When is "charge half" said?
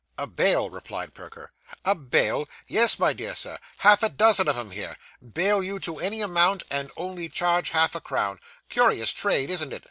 7.29-7.93